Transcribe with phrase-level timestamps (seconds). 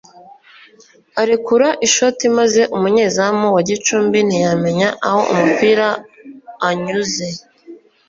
[1.21, 5.87] arekura ishoti maze umunyezamu wa Gicumbi ntiyamenya aho umupira
[6.67, 7.27] anyuze